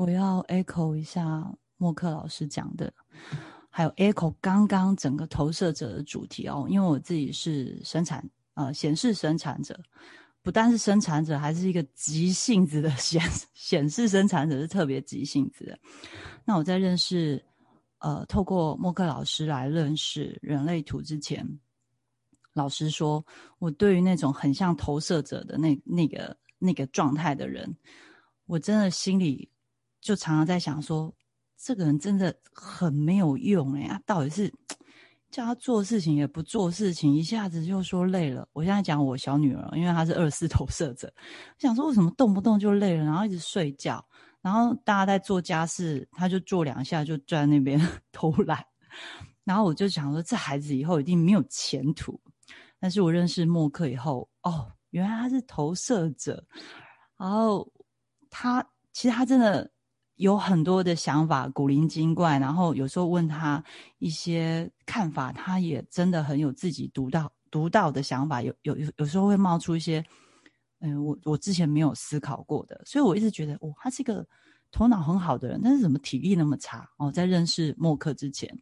[0.00, 2.90] 我要 echo 一下默克老师讲的，
[3.68, 9.78] 还有 echo 刚刚整个投射者的主题哦，因为我自己是生产呃显示生产者，
[10.40, 13.20] 不但是生产者，还是一个急性子的 显
[13.52, 15.78] 显示生产者是特别急性子的。
[16.46, 17.44] 那我在认识
[17.98, 21.46] 呃透过默克老师来认识人类图之前，
[22.54, 23.22] 老实说，
[23.58, 27.76] 我对于那种很像投射者的那那个那个状态的人，
[28.46, 29.49] 我真的心里。
[30.00, 31.14] 就常常在想说，
[31.56, 34.52] 这个人真的很没有用哎，他到底是
[35.30, 38.48] 叫他做事情也不做事情，一下子就说累了。
[38.52, 44.04] 我现在讲我小女儿，因为她是二四投射者，我想说为什么动不动就累了，然后一直睡觉，
[44.40, 47.78] 然后大家在做家事，她就做两下就在那边
[48.10, 48.64] 偷懒，
[49.44, 52.18] 然后我就想说，这孩子以后一定没有前途。
[52.80, 56.42] 但是我认识默克以后，哦，原来他是投射者，
[57.18, 57.70] 然后
[58.30, 59.70] 他其实他真的。
[60.20, 63.64] 有很多的想法，古灵精怪，然后有时候问他
[63.98, 68.42] 一些看法，他也真的很有自己独到独到的想法。
[68.42, 70.04] 有有有有时候会冒出一些，
[70.80, 74.26] 嗯，我我之前没有思考过的，所以我一直觉得，哦，他是一个
[74.70, 76.86] 头脑很好的人，但是怎么体力那么差？
[76.98, 78.54] 哦，在认识默克之前，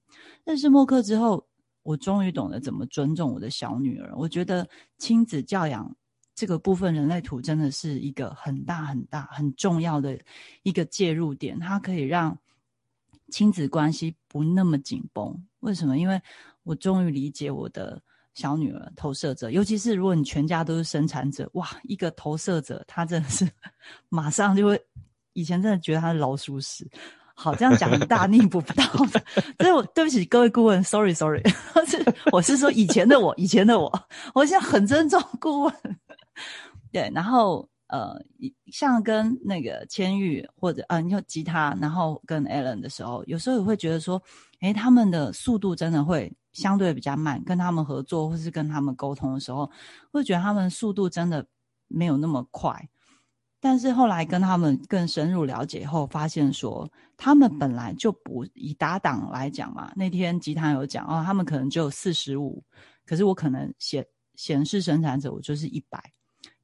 [0.44, 1.44] 认识默克之后，
[1.82, 4.14] 我终于懂得怎么尊重我的小女儿。
[4.14, 4.64] 我觉得
[4.97, 5.92] 亲子教养。
[6.39, 10.17] 这个部分人类图真的是一个很大很大很重要的
[10.62, 12.39] 一个介入点，它可以让
[13.28, 15.36] 亲子关系不那么紧绷。
[15.59, 15.98] 为什么？
[15.98, 16.22] 因为
[16.62, 18.00] 我终于理解我的
[18.34, 23.44] 小女儿投射者，尤其是如果你全家都是生产者，哇，一个投射者，他真的是
[24.09, 24.81] 马上就会，
[25.33, 26.89] 以前真的觉得他是老鼠屎。
[27.34, 29.20] 好，这样讲很大逆不道的。
[29.59, 31.42] 所以我对不起各位顾问，sorry sorry，
[31.84, 33.92] 是我是说以前的我，以前的我，
[34.34, 35.75] 我现在很尊重顾问。
[36.92, 38.14] 对，然后呃，
[38.72, 44.22] 像跟那个千玉或者啊，你有吉他，然后跟 Allen 的时候，有时候也会觉得说，
[44.61, 47.42] 哎，他们的速度真的会相对比较慢。
[47.44, 49.71] 跟他们合作或是跟他们沟通的时候，
[50.10, 51.47] 会觉得他们速度真的
[51.87, 52.88] 没有那么快。
[53.60, 59.93] 但是后来跟他们更深入了解后，发现说他们本来就不以打档来讲嘛。
[59.97, 62.62] 那天吉他有讲哦，他们可能就四十五，
[63.04, 64.06] 可是我可能显
[64.37, 66.00] 显示生产者，我就是一百，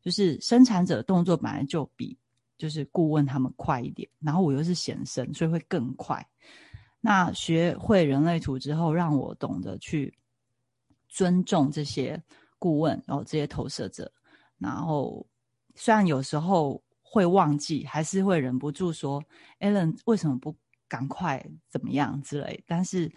[0.04, 2.16] 就是生产者动作本来就比
[2.58, 6.24] 就是顾问他们快一点，然后我又是显生，所以会更快。
[7.00, 10.16] 那学会人类图之后，让我懂得去
[11.08, 12.22] 尊重这些
[12.58, 14.12] 顾问，然后这些投射者，
[14.58, 15.26] 然后。
[15.76, 19.20] 虽然有时候会忘记，还是会忍不住说
[19.58, 20.54] ：“Allen 为什么不
[20.86, 23.12] 赶快怎么样之类？”但是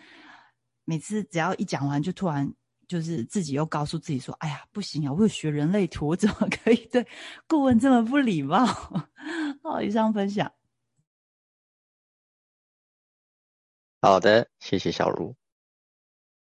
[0.83, 2.51] 每次只要一讲完，就突然
[2.87, 5.11] 就是自己又告诉自己说：“哎呀，不行啊！
[5.13, 7.05] 我有学人类图，怎么可以对
[7.47, 8.65] 顾问这么不礼貌？”
[9.61, 10.51] 好，以上分享。
[14.01, 15.35] 好的，谢谢小茹。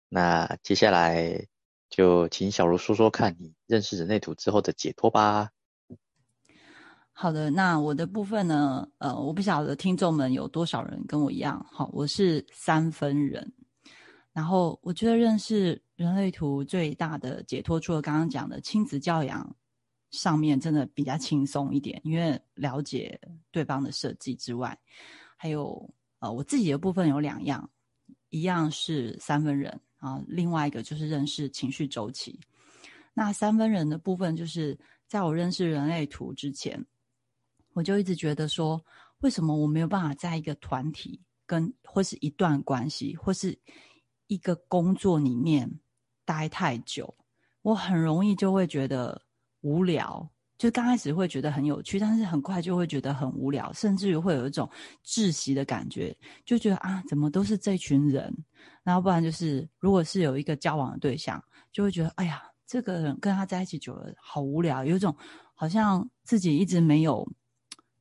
[0.09, 1.47] 那接下来
[1.89, 5.51] 就请小茹说说看你认识人类图之后的解脱吧。
[7.13, 8.89] 好的，那我的部分呢？
[8.99, 13.53] 呃，我不晓得听众们有多少人跟我一样，好，我是三分人。
[14.33, 19.55] 然后我觉得认识人类图最大的解脱，除了刚刚讲的亲子教养
[20.13, 24.75] 上面真的比较轻松一点，因为了解对方的设计之外，
[25.37, 27.71] 还有呃我自己的部分有两样，
[28.31, 32.41] 一样是三分人啊，另外一个就是认识情绪周期。
[33.13, 36.83] 那三分人的部分，就是在我认识人类图之前。
[37.75, 38.83] 我就一直觉得说，
[39.19, 43.57] 为什么我没有办法在一个团体跟或是一段关系或是
[44.29, 45.71] 一个工作里面
[46.31, 47.13] 待太久？
[47.63, 49.21] 我很容易就会觉得
[49.63, 54.71] 无聊，就刚开始会觉得很有趣，但是很快就会觉得很无聊，甚至于会有一种
[55.05, 58.33] 窒息的感觉，就觉得啊，怎么都是这群人？
[58.85, 61.43] 然后不然就是，如果是有一个交往的对象，
[61.73, 65.13] 就会觉得哎呀，这个人跟他在一起久了好无聊，有一种
[65.55, 67.29] 好像自己一直没有。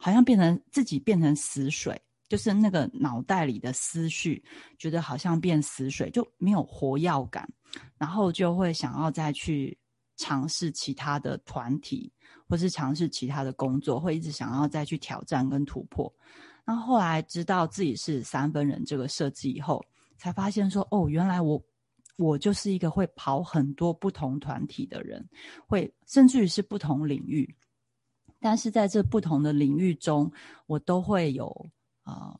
[0.01, 4.41] 好像变成自己变成死水，就是那个脑袋里的思绪，
[4.77, 7.51] 觉得好像变死水，就没有活药感，
[7.97, 9.77] 然后就会想要再去
[10.15, 12.13] 尝试其他的团体，
[12.47, 16.13] 或是尝试其他的工作，会一直想要再去挑战跟突破。
[16.63, 19.83] 那后来知道自己是三分人这个设计以后，
[20.17, 21.59] 才发现说，哦，原来我
[22.15, 25.27] 我就是一个会跑很多不同团体的人，
[25.65, 27.55] 会甚至于是不同领域。
[28.39, 30.31] 但是在这不同的领域中，
[30.67, 31.65] 我都会有
[32.09, 32.35] 啊，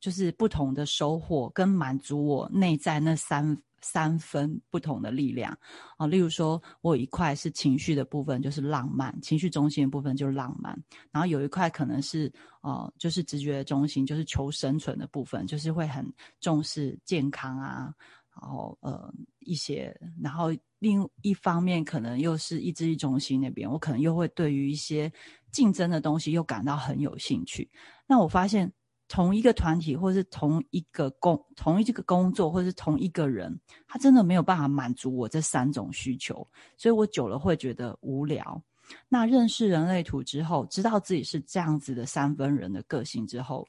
[0.00, 5.56] 就是不同的收获跟满足我内在那三三分不同的力量
[5.96, 6.06] 啊。
[6.06, 10.78] 例如说，我有一块是情绪的部分，就是浪漫，情绪中心的部分就是浪漫。
[11.10, 12.32] 然后有一块可能是
[12.62, 16.10] 呃，就是直觉中心，就是求生存的部分，就是会很
[16.40, 17.94] 重视健康啊。
[18.40, 20.48] 然后呃一些，然后
[20.80, 25.10] 另一方面可能又是意志力中心那边，我可能又会对于一些
[25.52, 27.70] 竞争的东西又感到很有兴趣。
[28.08, 28.72] 那我发现
[29.14, 33.56] 同一个团体，或是同一个工，同一个工作，或是同一个人，
[33.86, 36.44] 他真的没有办法满足我这三种需求，
[36.76, 38.60] 所以我久了会觉得无聊。
[39.08, 43.64] 那认识人类图之后，知道自己是这样子的三分人的个性之后。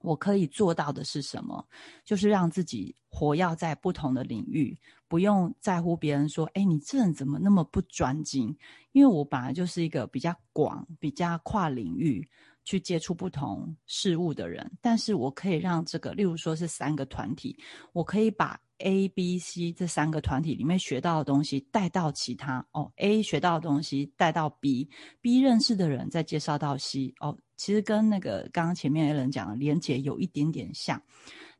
[0.00, 1.64] 我可以做到的是什么？
[2.04, 4.76] 就是让自己活跃在不同的领域，
[5.06, 8.56] 不用在乎别人说：“哎，你这人怎么那么不专精？”
[8.90, 12.28] 因为我本来就是一个比较广、比较跨领域
[12.68, 14.70] 去接触不同事物的人。
[14.82, 17.56] 但是我可以让这个，例如说是三个团体，
[17.94, 27.34] 我可以把 A、B、C 这三个团体里面学到的东西带到其他哦，A 学到的东西带到 B，B 认识的人再介绍到 C 哦。
[27.56, 31.02] 其实跟那个刚刚前面的人讲的连结有一点点像，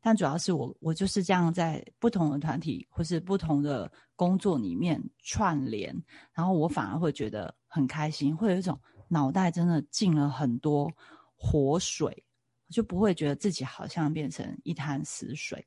[0.01, 5.93] 但主要是我我就是这样在不同的团体或是不同的工作里面串联，
[6.33, 8.79] 然后我反而会觉得很开心，会有一种
[9.09, 10.93] 脑袋真的进了很多
[11.35, 12.25] 活水，
[12.71, 15.67] 就不会觉得自己好像变成一滩死水。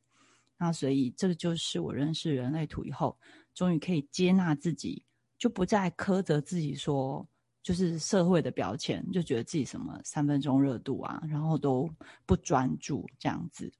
[0.57, 3.17] 那所以这个就是我认识人类图以后，
[3.53, 5.03] 终于可以接纳自己，
[5.37, 7.27] 就不再苛责自己说。
[7.63, 11.87] 就是社会的标签，就觉得自己什么三分钟热度啊，然后都
[12.25, 13.71] 不专注这样子，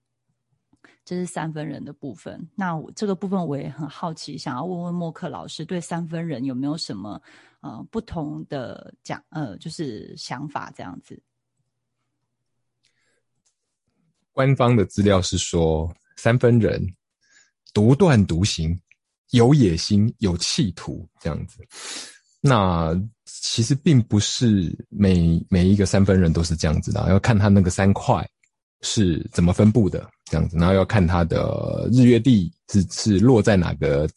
[1.04, 2.50] 这是三分人的部分。
[2.56, 7.22] 那我这个部分我也很好奇，想要问问默克老师，对三分人有没有什么
[7.62, 11.22] 呃不同的讲呃，就是想法这样子？
[14.31, 16.81] 官方的资料是说，三分人
[17.74, 18.80] 独断独行，
[19.31, 21.60] 有野心，有企图这样子。
[22.39, 22.95] 那
[23.25, 28.25] 其实并不是每每一个三分人都是这样子的，要看他那个三块
[28.81, 34.10] 是怎么分布的这样子，然后要看它的日月地是是落在哪个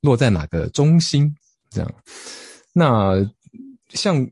[0.00, 1.34] 落在哪个中心
[1.68, 1.94] 这样。
[2.72, 3.14] 那
[3.90, 4.24] 像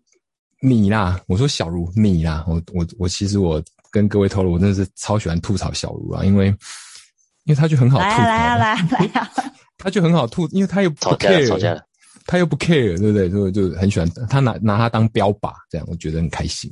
[0.61, 9.31] 你啦，我说小茹你啦，我我我其实我跟各位透露，我真的是超喜欢吐槽小茹啊，因为因为他就很好吐槽，来啊来啊来啊，
[9.77, 11.83] 他 就很好吐，因为他又不 care。
[12.29, 13.31] 他又不 care，对不对？
[13.31, 16.69] 就就很喜欢他拿拿他当标靶，这样我觉得很开心。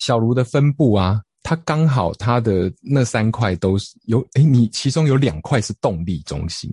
[0.00, 6.70] 小卢的分布啊，他刚好他的那三块都是有，诶，你其中有两块是动力中心，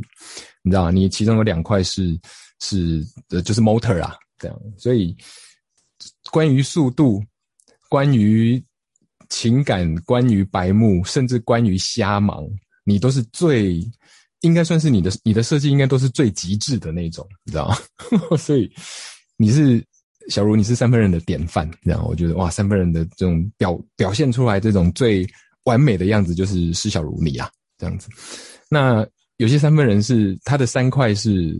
[0.63, 0.91] 你知道吗？
[0.91, 2.19] 你其中有两块是
[2.59, 4.61] 是呃，就是 motor 啊，这样。
[4.77, 5.15] 所以
[6.29, 7.23] 关于速度，
[7.87, 8.61] 关于
[9.29, 12.45] 情感，关于白目，甚至关于瞎忙，
[12.83, 13.81] 你都是最。
[14.41, 17.77] 应该算是你的，你的设计应该都是最极致的那种，你知道吗？
[18.37, 18.69] 所以
[19.37, 19.81] 你是
[20.29, 25.27] 小茹，你是三分人的典范，这样我觉得哇，三分人的这种表表现出来这种最
[25.63, 28.09] 完美的样子，就是施小茹你啊，这样子。
[28.69, 29.05] 那
[29.37, 31.55] 有些三分人是他的三块是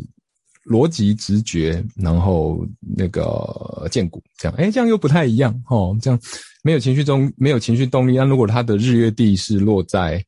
[0.63, 5.97] 逻辑、直觉，然后那个剑骨，这样，哎，这样又不太一样哦。
[6.01, 6.19] 这样
[6.63, 10.23] 没有情绪中没有情绪动力，那如果他的日月地是落在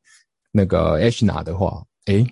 [0.52, 2.26] 那个 Ashna 的话，哎。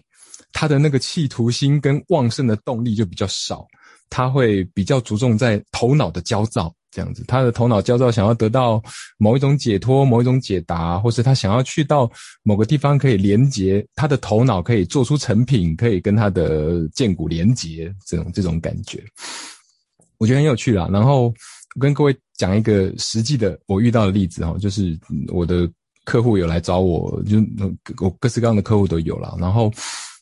[0.52, 3.66] 他的那个企图心跟旺盛的动力就比较少，
[4.08, 7.24] 他会比较注重在头脑的焦躁这样子。
[7.26, 8.82] 他的头脑焦躁，想要得到
[9.18, 12.10] 某一种解脱、某一种解答，或是他想要去到
[12.42, 19.02] 某个地方可以连接，他的头脑可以做出成品，可以跟他的剑骨连接，这种这种感觉，
[20.18, 20.88] 我觉得很有趣啦。
[20.92, 21.32] 然后
[21.78, 24.98] 跟各位讲一个实际的我遇到的例子哈，就是
[25.28, 25.68] 我的
[26.04, 27.38] 客户有来找我，就
[28.00, 29.72] 我各式各样的客户都有了，然后。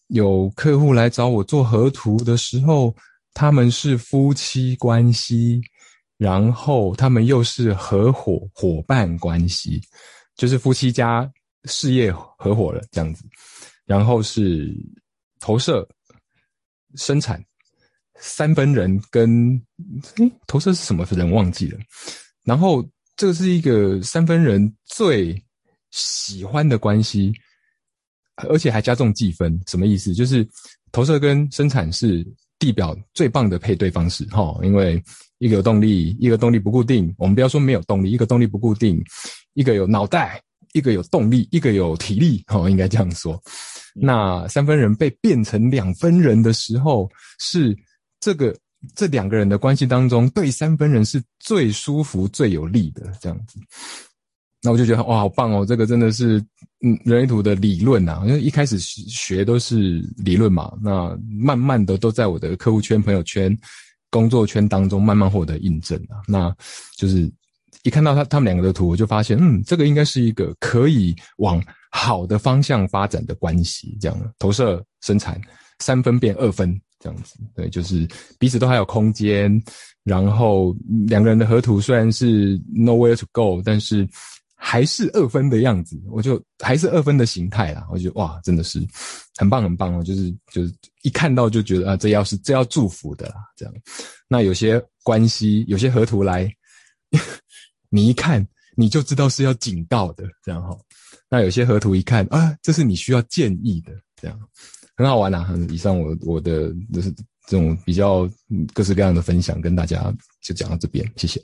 [0.08, 2.94] 有客户来找我做合图的时候，
[3.34, 5.60] 他们是夫妻关系，
[6.16, 9.82] 然后他们又是合伙伙伴关系，
[10.36, 11.30] 就是夫妻加
[11.64, 13.24] 事业合伙了这样子，
[13.84, 14.72] 然后是
[15.40, 15.86] 投射
[16.94, 17.44] 生产
[18.20, 19.60] 三分人跟
[20.46, 21.78] 投射是什么人忘记了，
[22.44, 25.38] 然后这是一个三分人最
[25.90, 27.32] 喜欢的关系。
[28.48, 30.12] 而且还加重计分，什么意思？
[30.12, 30.44] 就是
[30.90, 32.26] 投射跟生产是
[32.64, 34.58] 地表最棒的配对方式，哈。
[34.62, 35.02] 因为
[35.36, 37.14] 一个有动力，一个动力不固定。
[37.18, 39.04] 我们不要说没有动力，一个动力不固定，
[39.52, 40.40] 一个有脑袋，
[40.72, 43.38] 一个有动力，一个有体力，哈，应该这样说。
[43.94, 47.06] 那三分人被变成两分人的时候，
[47.38, 47.76] 是
[48.18, 48.56] 这个
[48.94, 53.58] 这两个人的关系当中，对三分人是最舒服、最有利的这样子。
[54.66, 55.62] 那我就觉得哇，好棒哦！
[55.62, 56.38] 这个真的是
[56.80, 63.54] 嗯，人类图的理论呐，因为一开始学都是理论嘛，那慢慢的都在我的客户圈、朋友圈、
[64.08, 66.24] 工作圈当中慢慢获得印证啊。
[66.26, 66.50] 那
[66.96, 67.30] 就是
[67.82, 73.94] 一看到他他们两个的图，我就发现，嗯，这个应该是一个可以往好的方向发展的关系。
[74.00, 75.38] 这样投射生产
[75.80, 79.62] 三分变二分这样子，对，就是彼此都还有空间。
[80.04, 80.74] 然后
[81.06, 84.08] 两个人的合图虽然是 nowhere to go，但是。
[84.66, 87.86] 还是二分的样子，我就还是二分的形态啦。
[87.92, 88.82] 我觉得哇，真的是
[89.36, 90.02] 很棒很棒哦！
[90.02, 93.74] 就是就是一看到就觉得啊，这要是这要祝福的啦，这样。
[94.26, 96.50] 那有些关系，有些河图来，
[97.90, 98.44] 你一看
[98.74, 100.74] 你就知道是要警告的，这样哈。
[101.28, 104.40] 那有些河图一看啊，这是你需要建议的，这样
[104.96, 105.46] 很好玩呐。
[105.68, 107.12] 以上我我的就是
[107.46, 108.26] 这种比较
[108.72, 111.38] 各式各样的分享，跟大家就讲到这边，谢谢。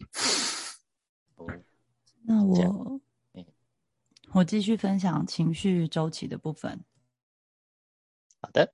[2.25, 2.99] 那我。
[4.33, 6.85] 我继续分享情绪周期的部分。
[8.41, 8.73] 好的，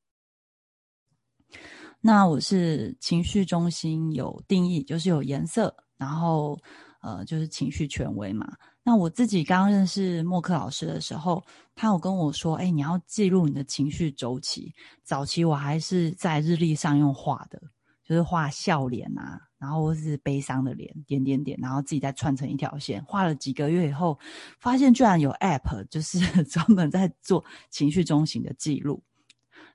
[2.00, 6.58] 那我是情绪中心有定义，就是有颜色，然后
[7.00, 8.54] 呃，就是情绪权威嘛。
[8.82, 11.42] 那我自己刚认识默克老师的时候，
[11.74, 17.58] 他有跟我说：“哎，你要记录你的情绪周期。”早期我还是在日历上用画的，
[18.04, 19.40] 就是画笑脸啊。
[19.66, 23.04] 然后是悲伤的脸，点点点，然后自己再串成一条线。
[23.04, 24.16] 画了几个月以后，
[24.60, 29.02] 发现居然有 App，就是 专门在做情绪中型的记录。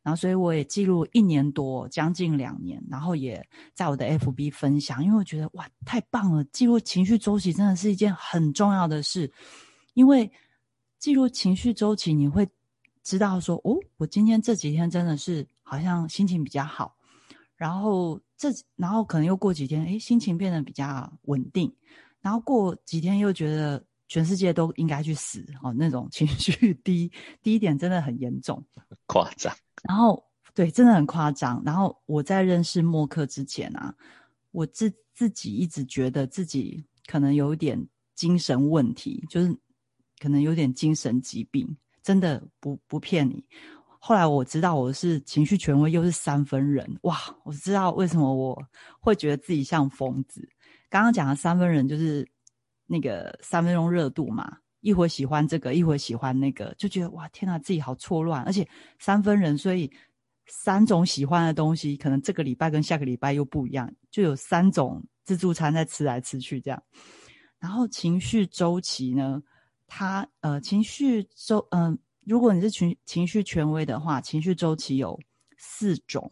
[0.02, 2.82] 然后，所以我也记录一年多，将近两年。
[2.90, 6.42] 然后也在我的 FB 分享，因为我觉得哇，太棒了！
[6.46, 9.30] 记录情绪周期真的是一件很重要的事。
[9.94, 10.32] 因为
[11.00, 12.48] 记录情绪周期，你会
[13.04, 16.96] 知道说，哦，我今天这几天真的是好像心情比较好。
[17.58, 21.72] 然后这，然后可能又过几天，哎，心情变得比较稳定。
[22.22, 27.12] 然后过几天又觉得全世界都应该去死哦，那种情绪低
[27.44, 28.66] 低点真的很严重，
[29.06, 29.56] 夸张。
[29.84, 30.24] 然后
[30.56, 31.62] 对，真的很夸张。
[31.64, 33.94] 然后我在认识默克之前啊，
[34.50, 39.56] 我自自己一直觉得自己可能有点精神问题，就是
[40.20, 43.46] 可能有点精神疾病，真的不不骗你。
[44.04, 47.16] 后来我知道我是情绪权威，又是三分人，哇！
[47.44, 48.60] 我知道为什么我
[49.00, 50.42] 会觉得自己像疯子。
[50.90, 52.28] 刚刚讲的三分人就是
[52.88, 58.42] 那个三分钟热度嘛，一会喜欢这个，一会喜欢那个，就觉得哇，天哪，自己好错乱。
[58.42, 58.68] 而且
[58.98, 59.90] 三分人，所以
[60.48, 66.84] 三种喜欢的东西，可能这个礼拜跟下个礼拜又不一样，就有三种自助餐在吃来吃去这样。
[67.60, 69.44] 然后情绪周期呢，
[69.86, 72.00] 它呃，情绪周嗯。
[72.32, 75.20] 如果你是情情绪权威的话，情绪周期有
[75.58, 76.32] 四种，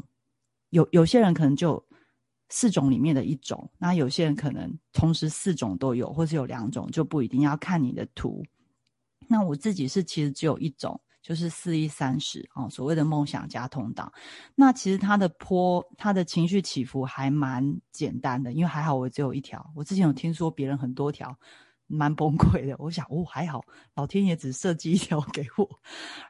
[0.70, 1.86] 有有些人可能就
[2.48, 8.41] 四种里面的一种，那有些人可能同时四种都有，或是有两种就不一定要看你的图。
[9.27, 14.10] 那我自己是其实只有一种，就是四一三十哦，所谓的梦想家通道。
[14.56, 19.70] 那其实它的坡，它的情绪起伏还蛮简单的，因为还好我只有一条。
[19.75, 21.38] 我之前有听说别人很多条。
[21.89, 23.62] 蛮崩溃的，我想哦还好，
[23.96, 25.67] 老天爷只设计一条 给我，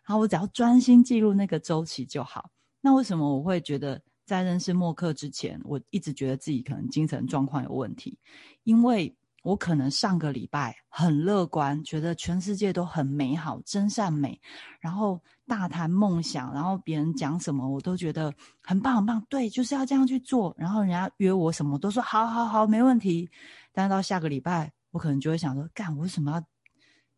[0.05, 2.49] 然后我只要专心记录那个周期就好。
[2.81, 8.17] 那为什么我会觉得在认识默克之前，我一直觉得自己可能精神状况有问题？
[8.63, 9.13] 因为
[9.43, 14.39] 我可能上个礼拜很乐观，觉得全世界都很美好、真善美，
[14.79, 20.55] 然后大谈梦想，然后别人讲什么我都觉得很棒很棒，对，就是要这样去做。
[20.57, 23.29] 然后人家约我什么都说好好好，没问题。
[23.73, 24.71] 但是到下个礼拜。
[24.91, 26.43] 我可能就会想说，干，我为什么要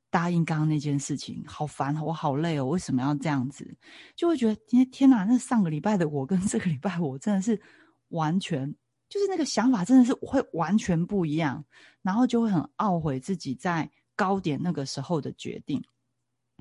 [0.10, 1.42] 答应刚刚那件事情？
[1.48, 3.78] 好烦，我好累哦，为什么要这样子？
[4.14, 7.62] 就会觉得，天天哪，那上个礼拜的我跟这个礼拜我真的是
[8.10, 8.76] 完全，
[9.08, 11.64] 就是那个想法真的是会完全不一样，
[12.02, 15.82] 然后就会很懊悔自己在高点那个时候的决定，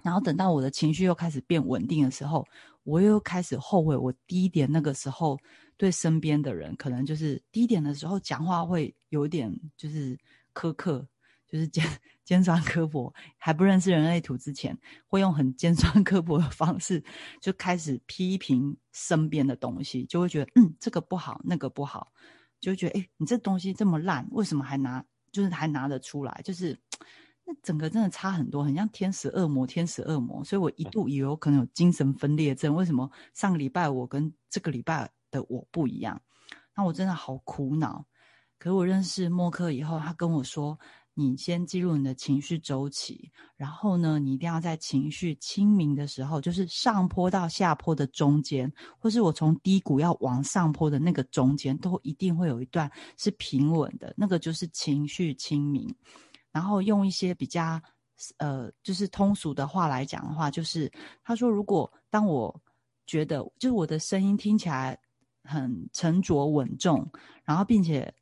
[0.05, 2.47] 然后等到我的情绪又开始变稳定的时候，
[2.85, 5.37] 我又开始后悔我低点那个时候
[5.77, 10.17] 对身边的人，可能就是低点的时候讲话会有点就是。
[10.61, 11.09] 苛刻
[11.49, 11.85] 就是尖
[12.25, 17.03] 尖酸刻薄，还不认识人类图之前，会用很尖酸刻薄的方式
[17.41, 22.13] 就开始批评身边的东西，就会觉得嗯这个不好，那个不好，
[22.61, 26.41] 就会觉得哎你这东西这么烂，为什么还拿就是还拿得出来？
[26.45, 26.79] 就是
[27.45, 30.45] 那整个真的差很多，很像天使恶魔，天使恶魔。
[30.45, 36.23] 所以我一度以为我可能有精神分裂症，为什么上个礼拜我跟这个礼拜的我不一样？
[36.77, 38.07] 那我真的好苦恼。
[38.61, 40.79] 可我认识默克以后，他跟我说
[41.15, 55.89] ：“你先记录你的情绪周期，然后呢，你一定要在情绪清明的时候，就是上坡到下坡的中间，或是我从低谷要往上坡的那个中间，都一定会有一段是平稳的，那个就是情绪清明。
[56.53, 57.81] 然后用一些比较
[58.37, 60.93] 呃，就是通俗的话来讲的话，就是
[61.25, 62.55] 他说，如果当我
[63.07, 65.01] 觉得就是我的声音听起来
[65.45, 67.11] 很沉着稳重，
[67.43, 68.13] 然后并且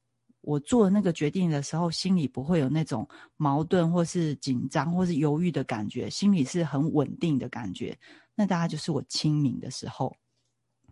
[0.49, 7.95] 我做那个决定的时候，心里不会有那种矛盾或是紧张或是犹豫的感觉，心里是很稳定的感觉，
[8.35, 10.17] 那大概就是我清明的时候，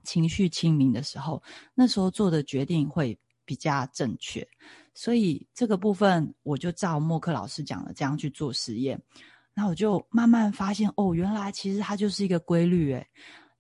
[0.05, 1.43] 情绪清明的时候，
[1.75, 4.47] 那时候做的决定会比较正确。
[4.93, 9.01] 所以这个部分，我就照默克老师讲的这样去做实验，
[9.55, 13.07] 然后我就慢慢发现，哦，原来其实它就是一个规律，诶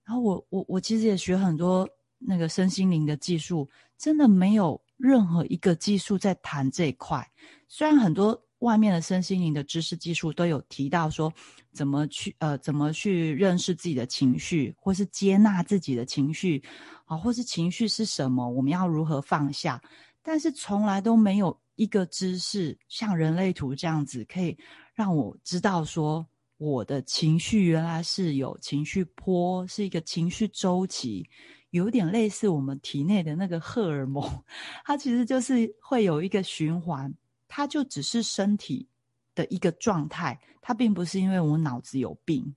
[0.05, 1.89] 然后我我我其实也学很多
[2.19, 7.27] 那个身心灵的技术，真的没有任何一个技术在谈这一块。
[7.69, 11.33] 虽然很多外面的身心灵的知识技术都有提到说，
[11.73, 16.63] 怎么去呃怎么去认识自己的情绪，或是接纳自己的情绪，
[17.05, 19.81] 啊，或是情绪是什么，我们要如何放下。
[20.23, 24.57] 但是从来都没有一个知识像人类图这样子，可以
[24.95, 26.27] 让我知道说
[26.57, 31.29] 我的情绪原来是有情绪波，是一个情绪周期，
[31.71, 34.23] 有点类似我们体内的那个荷尔蒙，
[34.85, 37.13] 它其实就是会有一个循环，
[37.49, 38.89] 它就只是身体
[39.35, 42.55] 的一个状态，它并不是因为我脑子有病，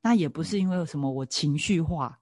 [0.00, 2.18] 那也不是因为什么我情绪化。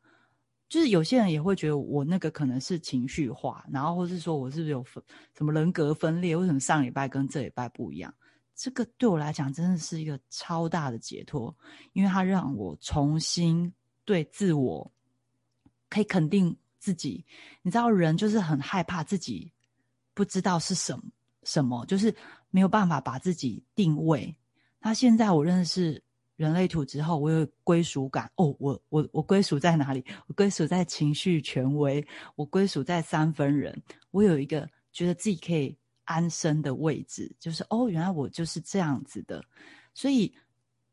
[0.66, 5.00] 就是有些人也会觉得我那个可能是情绪化，然后或是说我是不是有分
[5.36, 6.34] 什么人格分裂？
[6.34, 8.12] 为什么上礼拜跟这礼拜不一样？
[8.56, 11.54] 这个对我来讲真的是一个超大的解脱，
[11.92, 13.72] 因为它让我重新
[14.04, 14.90] 对自我
[15.94, 17.24] 可以肯定自己。
[17.62, 19.52] 你知道，人就是很害怕自己
[20.12, 21.04] 不知道是什么
[21.44, 22.14] 什么，就是
[22.50, 24.34] 没有办法把自己定位。
[24.80, 26.02] 那现在我认识。
[26.36, 30.04] 人类图之后，我有归属感哦，我我我归属在哪里？
[30.26, 33.72] 我归属在情绪权威，我归属在三分人，
[34.10, 39.44] 我有一个觉得自己可以安身的位置，就是哦，原来我就是这样子的，
[39.94, 40.34] 所以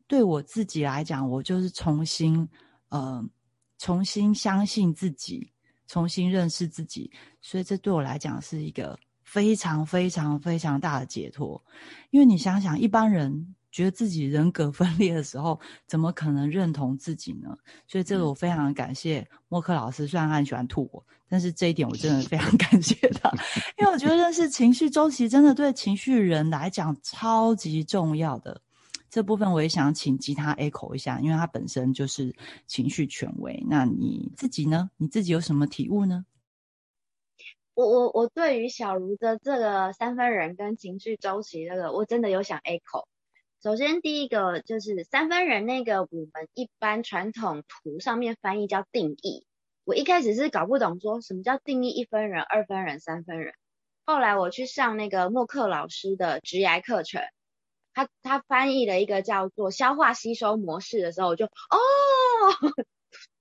[0.05, 2.47] 对我自己来讲，我就是重新
[2.89, 3.27] 呃
[3.81, 5.51] 重新相信自己，
[5.87, 7.09] 重新认识自己，
[7.41, 11.59] 所以这对我来讲是一个非常非常非常大的解脱，
[12.11, 13.55] 因为你想想一般人。
[13.71, 15.57] 觉得自己人格分裂的时候，
[15.87, 17.55] 怎么可能认同自己呢？
[17.87, 23.31] 所以这个我非常感谢默克老师，虽然他很喜欢吐我，但是这一点我真的非常感谢他，
[23.79, 28.59] 因为我觉得认识情绪周期真的对情绪人来讲超级重要的。
[29.11, 32.33] 这部分我也想请吉他 echo 一下，因为他本身就是
[32.65, 33.61] 情绪权威。
[33.69, 34.89] 那你自己呢？
[34.95, 36.25] 你自己有什么体悟呢？
[37.73, 43.03] 我我我对于小茹的这个三分人跟情绪周期这个，我真的有想 echo。
[43.61, 49.45] 首先，第一个就是三分人那个，我们一般传统图上面翻译叫定义。
[49.83, 53.55] 我一开始是搞不懂，说什么叫定义一分人、二分人、三分人。
[54.05, 57.21] 后来我去上那个默克老师的直癌课程，
[57.93, 61.49] 他他翻译了一个叫做消化吸收模式的时候，我就哦，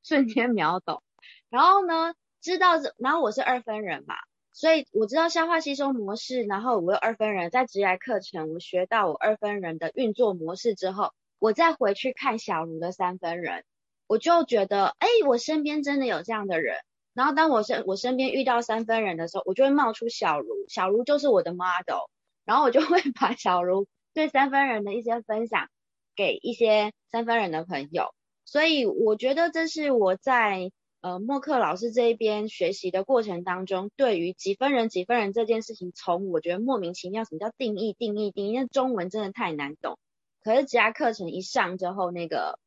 [0.02, 1.02] 瞬间秒懂。
[1.48, 4.14] 然后呢，知道这，然后我是二分人嘛。
[4.52, 13.64] 所以我知道消化吸收模式，然后我有二分人，在职业课程我学到我二分人的运作模式之后，我再回去看小茹的三分人，
[14.06, 16.76] 我就觉得，哎，我身边真的有这样的人。
[17.14, 22.10] 然后当我身我身边遇到三分人的时候，我就会冒出小茹，小茹就是我的 model，
[22.44, 25.68] 然后我就会把小茹对三分人的一些分享
[26.16, 28.14] 给一些三分人的朋友。
[28.44, 30.70] 所以我觉得这是我在。
[31.02, 38.52] 呃，默克老师这一边学习的过程当中，对于几分人几分人这件事情，从我觉得莫名其妙，什么叫定义定义定义？
[38.52, 39.98] 因为中文真的太难懂。
[40.42, 42.58] 可是其他课程一上之后，那个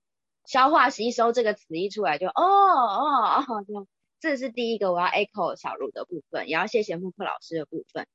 [0.45, 3.85] 消化吸收这个词一出来，就哦哦哦，就
[4.19, 8.07] 这是第一个我要 echo 小茹的部分，也要谢谢默克老师的部分。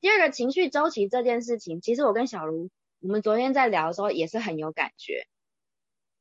[0.00, 5.26] 第二个情绪周期这件事情，其实我跟小茹我们昨天在聊的时候也是很有感觉，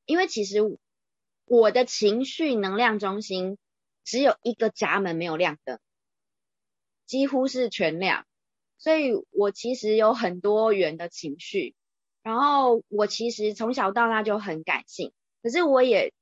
[0.06, 0.78] 因为其实。
[1.50, 3.58] 我的情绪能量中心
[4.04, 5.80] 只有一个闸门没有亮灯，
[7.06, 8.28] 几乎是全亮，
[8.78, 11.74] 所以我其实有很多元的情绪。
[12.22, 16.14] 然后我其实从小到大就很感性，可是我也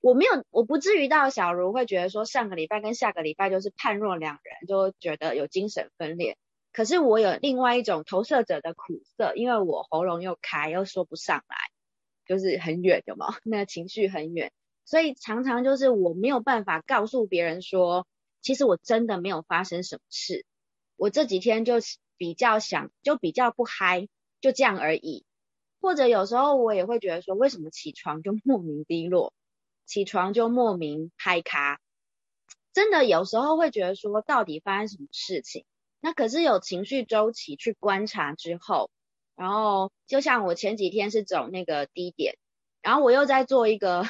[0.00, 6.38] 我没有我不至于到小茹会觉得说上个礼拜跟下个礼拜就是判若两人，就觉得有精神分裂。
[6.72, 11.56] 可是我有另外一种投射者的苦涩，因为我喉咙又开又说不上来，
[12.26, 14.52] 就是很远的嘛， 那个情绪很远。
[14.84, 18.06] 所以常常就是我没有办法告诉别人说，
[18.40, 20.44] 其实我真的没有发生什么事，
[20.96, 21.74] 我这几天就
[22.16, 24.08] 比较想，就比较不嗨，
[24.40, 25.24] 就这样而已。
[25.80, 29.32] 或者有时候我也会觉得说，为什么起床就莫名低落，
[29.86, 31.80] 起床就莫名嗨咖，
[32.72, 35.64] 真的有时候会觉得说，到底发生什么事情？
[36.00, 38.90] 那可是有情绪周期去观察之后，
[39.36, 42.36] 然后就像我前几天是走那个低点，
[42.82, 44.06] 然后我又在做一个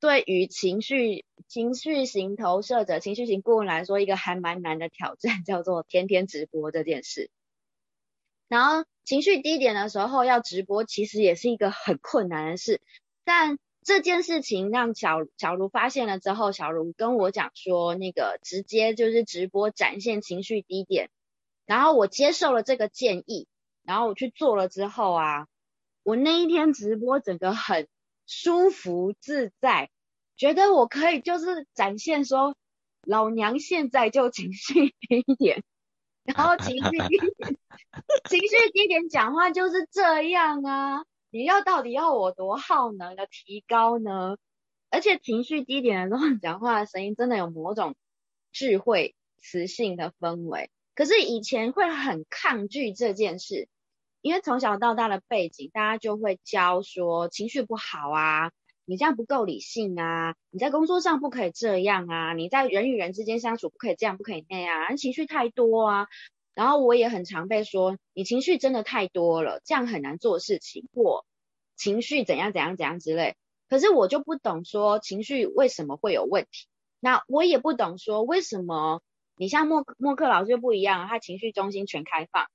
[0.00, 7.30] 对于情绪情绪型投射者、情绪型顾问来说一个还蛮难的挑战，叫做天天直播这件事。
[8.48, 12.80] 然后情绪低点的时候要直播，其实也是一个很困难的事。
[13.24, 21.10] 但这件事情让小小茹发现了之后，小茹跟我讲说，那个直接就是直播展现情绪低点。
[21.66, 23.46] 然后我接受了这个建议，
[23.82, 25.46] 然后我去做了之后啊，
[26.02, 27.88] 我那一天直播整个很
[28.26, 29.90] 舒服自在，
[30.36, 32.56] 觉得我可以就是展现说，
[33.02, 35.62] 老娘现在就情绪低点。
[36.22, 37.32] 然后情绪低点，
[38.28, 41.04] 情绪低点讲话就是这样啊！
[41.30, 44.36] 你要到底要我多耗能的提高呢？
[44.90, 47.94] 而且情绪低点的时候讲话的声音真的有某种
[48.52, 50.70] 智慧、磁性的氛围。
[50.94, 53.68] 可是以前会很抗拒这件事，
[54.20, 58.50] 因为从小到大的背景，大家就会教说情绪不好啊。
[58.84, 60.34] 你这样不够理性啊！
[60.50, 62.32] 你在工作上不可以这样啊！
[62.32, 66.08] 你在人与人之间相处不可以这样，不可以那样，情绪太多啊！
[66.60, 71.24] 然后我也很常被说，你情绪真的太多了，这样很难做事情，或
[71.74, 73.34] 情绪怎样怎样怎样之类。
[73.70, 76.66] 可是我就不懂说情绪为什么会有问题，
[77.00, 79.00] 那我也不懂说为什么
[79.36, 82.46] 你像默默克老师就不一样，他情绪中心全开放，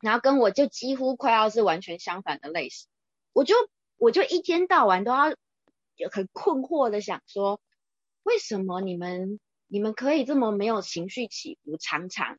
[0.00, 2.88] 然后跟我就几乎快要是完全相反的类型，
[3.34, 3.54] 我就
[3.98, 5.34] 我就一天到晚都要。
[5.96, 7.60] 就很困惑的想说，
[8.24, 12.36] 为什么你们你们可以这么没有情绪起伏，常常，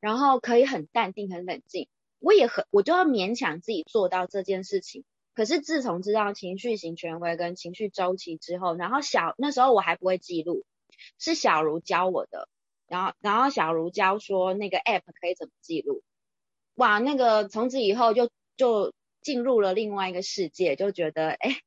[0.00, 5.04] 然后可以很淡定很冷静，我也很我就要勉强自己做到这件事情。
[5.34, 10.64] 可是自从知道情绪型权威跟情绪周期之后，然后小那时候我还不会记录，
[11.18, 12.48] 是小茹教我的，
[12.86, 16.02] 然后然后小茹教说那个 app 可以怎么记录，
[16.74, 21.60] 哇，那个从此以后就就进入了另外一个世界，就觉得哎。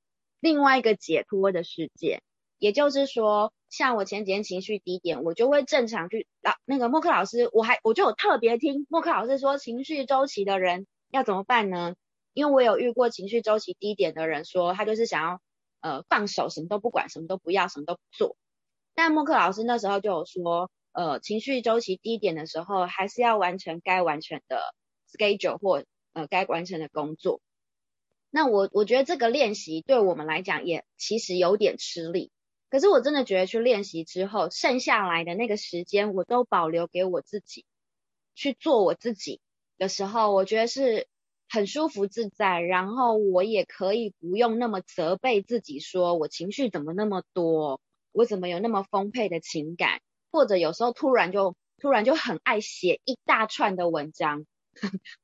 [0.44, 2.24] 另外一个解脱的世界，
[2.58, 11.96] 也就是说，像我前几天情绪低点，我就会正常去老那个默克老师，我还我就有特别听默克老师说，情绪周期的人要怎么办呢？
[12.34, 15.42] 因为我有遇过情绪周期低点的人，说他就是想要
[15.80, 18.36] 呃放手，什么都不管，什么都不要，什么都不做。
[18.94, 24.76] 但默克老师那时候就有说，呃，情绪周期低点的时候，还是要完成该完成的
[25.10, 27.40] schedule 或呃该完成的工作。
[28.30, 32.32] 那我我觉得这个练习对我们来讲也其实有点吃力，
[32.72, 37.66] 可是我真的觉得去练习之后，剩下来的那个时间我都保留给我自己
[38.34, 39.42] 去做我自己
[39.78, 41.08] 的时候，我觉得是
[41.50, 47.82] 很舒服自在，然后我也可以不用那么责备自己，说我情绪怎么那么多，
[48.14, 50.00] 我怎么有那么丰沛的情感，
[50.32, 54.46] 或者有时候突然就突然就很爱写一大串的文章，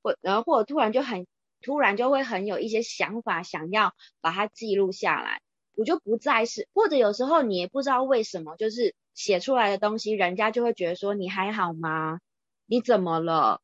[0.03, 1.25] 或然后或者突然就很。
[1.59, 5.41] 突然就会很有一些想法，想要把它记录下来，
[5.77, 12.19] 我就不再是，或者有时候你也不知道为什么，就是写出来的东西，人家就会觉得说你还好吗？
[12.65, 13.61] 你怎么了？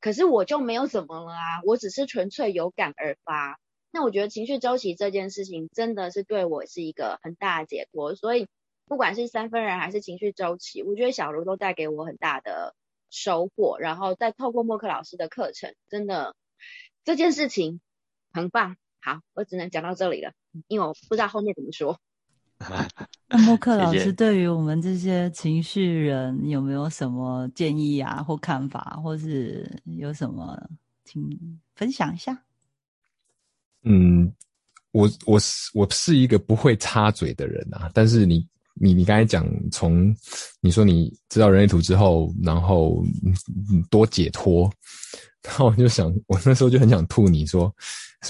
[0.00, 3.60] 可是我就没有怎么了啊，我只是纯粹有感而发。
[3.90, 8.48] 那我觉得情绪周期这件事情真的是对我是一个很大的解脱，所以
[8.86, 12.74] 不管是三分人还是情绪周期，我觉得小卢都带给我很大的
[13.10, 13.78] 收获。
[13.78, 16.34] 然后再透过默克老师的课程，真的。
[17.04, 17.80] 这件事情
[18.32, 20.32] 很棒，好，我只能讲到这里了，
[20.68, 21.98] 因为我不知道后面怎么说。
[23.28, 30.56] 那默克老师对于我们这些情绪人有没有什么建议啊，或看法，或是有什么，
[31.04, 32.40] 请分享一下。
[33.82, 34.32] 嗯，
[34.92, 40.14] 我我是我是一个不会插嘴的人啊，但是你你你刚才讲，从
[40.60, 43.02] 你说你知道人类图之后，然后
[43.90, 44.72] 多解脱。
[45.44, 47.74] 然后我就想，我那时候就很想吐你说，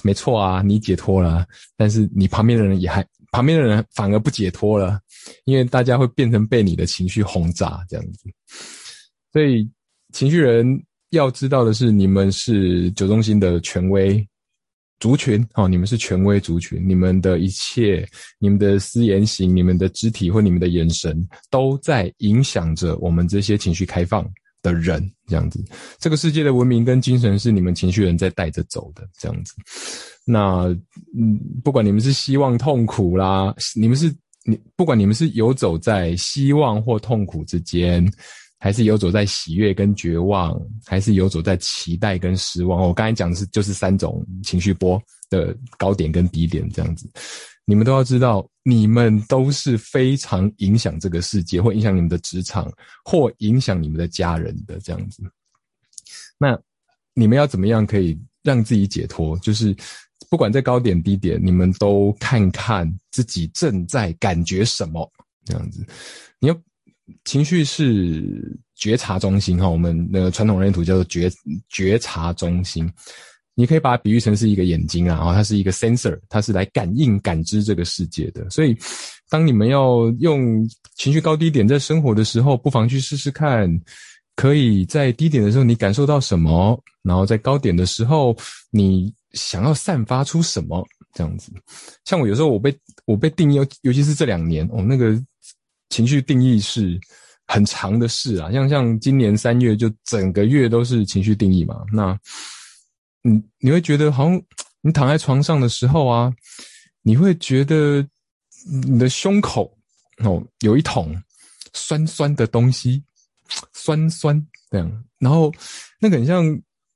[0.02, 1.46] 没错啊，你解脱了，
[1.76, 4.98] 但是你旁边的人也还，旁边的人反而不解脱了，
[5.44, 8.30] 因为大家会变成被你的情绪轰炸这样子。
[9.32, 9.68] 所以
[10.12, 14.26] 情绪人要知道的是，你们是九中心的权威
[14.98, 24.26] 族群哦，你们是权威族群，你们的一切，你们的私言行，你们的肢体或你们的眼神，都在影响着我们这些情绪开放。
[24.62, 25.62] 的人这样子，
[25.98, 29.54] 这个世界的文明跟精神是你们情绪人在带着走的这样子。
[30.24, 30.66] 那
[31.18, 38.08] 嗯，不管你们是希望痛苦啦，你们是你不管你们是游走在希望或痛苦之间，
[38.58, 42.80] 还是游走在喜悦跟绝望，还是游走在期待跟失望。
[42.80, 47.10] 我刚才讲的是就是三种情绪波的高点跟低点这样子。
[47.64, 52.70] 你们都要知道，你们都是非常影响这个世界，或影响你们的职场，
[53.04, 55.22] 或影响你们的家人的这样子。
[56.38, 56.58] 那
[57.14, 59.74] 你们要怎么样可以让自己解脱，就是
[60.28, 65.10] 不管在高点低点，你们都看看自己正在感觉什么
[65.44, 65.86] 这样子。
[66.40, 66.62] 你要
[67.24, 71.30] 情绪是觉察中心哈，我们那个传统人图叫做觉
[71.68, 72.90] 觉察中心。
[73.54, 78.48] 你可以把它比喻成是一个眼睛啊，然后它是一个 sensor，它是来感应、感知这个世界的。
[78.48, 78.74] 所以，
[79.28, 83.68] 当你们要用情绪高低点在生活的时候，不妨去试试看，
[84.36, 88.34] 可以在低点的时候你感受到什么，然后在高点的时候
[88.70, 91.52] 你想要散发出什么，这样子。
[92.06, 95.14] 像我有时候我被我被定义，尤其是这两年，我那个
[95.90, 96.98] 情绪定义是
[97.46, 102.18] 很长的事啊，像像今年三月就整个月都是情绪定义嘛，那。
[103.22, 104.42] 你你会觉得好像
[104.80, 106.32] 你躺在床上的时候啊，
[107.02, 108.06] 你会觉得
[108.84, 109.76] 你的胸口
[110.18, 111.14] 哦有一桶
[111.72, 113.02] 酸酸的东西，
[113.72, 115.52] 酸酸这样，然后
[116.00, 116.44] 那个很像，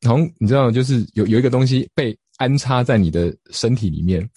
[0.02, 4.28] 好像你知道，就是有有一个东西被安插在你的身体里面，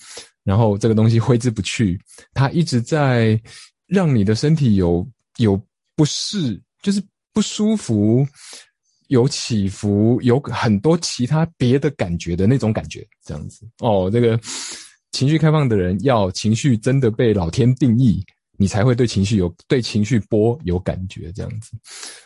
[0.43, 1.99] 然后这个东西挥之不去，
[2.33, 3.39] 它一直在
[3.87, 5.05] 让你的身体有
[5.37, 5.59] 有
[5.95, 8.27] 不适，就是不舒服。
[9.09, 14.07] 有起伏，有很多其他别的感觉的那种感觉，这样子哦。
[14.11, 14.39] 这个
[15.11, 18.23] 情绪开放的人，要情绪真的被老天定义，
[18.55, 21.71] 你才会对情绪有对情绪波有感觉，这样子。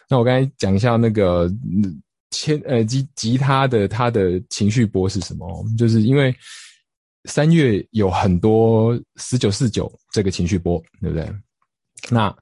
[0.09, 1.49] 那我刚才讲一下那个
[2.31, 5.65] 千呃吉吉他的他的情绪波是什么？
[5.77, 6.35] 就是因为
[7.29, 11.33] 三月有很多十九四九这个情绪波，对不对？
[12.09, 12.35] 那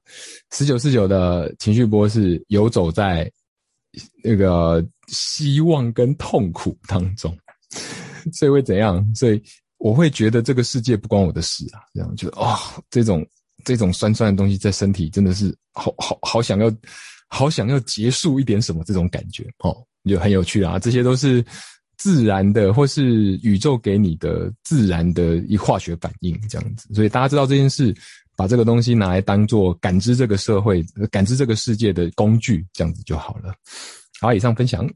[0.50, 3.30] 十九四九的情绪波是游走在。
[4.22, 7.36] 那个希望跟痛苦当中，
[8.32, 9.04] 所以会怎样？
[9.14, 9.42] 所以
[9.78, 12.56] 我会觉得这个世界不关我的事啊，这样就哦，
[12.88, 13.26] 这种
[13.64, 16.72] 这种酸酸的东西在身体真的是好好好想要，
[17.28, 19.76] 好想要结束一点什么这种感觉哦，
[20.08, 20.78] 就很有趣啊。
[20.78, 21.44] 这些都是
[21.98, 26.92] 自然的，或是宇宙给你的自然的一化学反应这样子。
[26.94, 27.94] 所以大家知道这件事，
[28.36, 33.54] 把这个东西拿来当做感知这个社会、感知这个世界的工具，这样子就好了。
[34.20, 34.88] 好，以上分享。